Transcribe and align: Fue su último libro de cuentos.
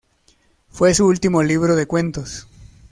Fue 0.71 0.95
su 0.95 1.05
último 1.05 1.43
libro 1.43 1.75
de 1.75 1.85
cuentos. 1.85 2.47